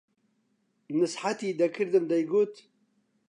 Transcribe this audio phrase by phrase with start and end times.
[0.99, 2.53] نسحەتی دەکردم دەیگوت: